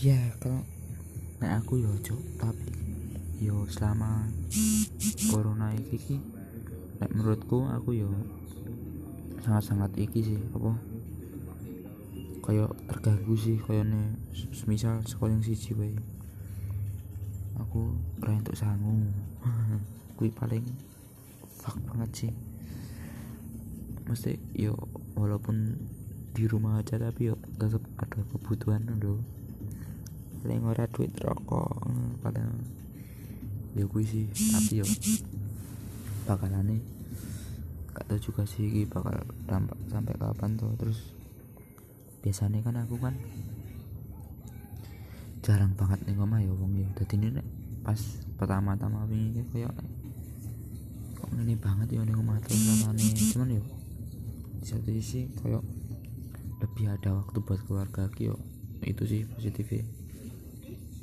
[0.00, 0.64] ya kalau
[1.44, 2.72] nek aku yo cok tapi
[3.36, 4.32] yo selama
[5.28, 6.16] corona iki ki
[7.04, 8.08] nek menurutku aku yo
[9.44, 10.72] sangat-sangat iki sih apa?
[12.40, 14.16] Kayak terganggu sih kayak nih
[14.56, 15.92] semisal sekolah yang siji wae.
[17.60, 17.92] Aku
[18.24, 19.04] ora entuk sangu.
[20.16, 20.64] Kuwi paling
[21.60, 22.32] fuck banget sih.
[24.08, 24.80] Mesti yo
[25.12, 25.76] walaupun
[26.32, 29.20] di rumah aja tapi yo tetap ada kebutuhan lho
[30.40, 31.84] paling ora duit rokok
[32.24, 32.48] paling
[33.76, 34.86] ya kuwi sih tapi yo
[36.24, 36.80] bakalane
[37.92, 41.12] gak tau juga sih iki bakal dampak sampai kapan tuh terus
[42.24, 43.14] biasanya kan aku kan
[45.40, 46.88] jarang banget nih ngomong ya wong ya.
[46.96, 47.42] Dadi ini
[47.80, 48.00] pas
[48.36, 49.72] pertama-tama wingi kayak
[51.16, 52.60] kok ini banget ya nih ngomong terus
[53.32, 53.64] cuman yo
[54.60, 55.64] di satu sisi kayak
[56.60, 58.36] lebih ada waktu buat keluarga ki yo
[58.84, 59.84] itu sih positifnya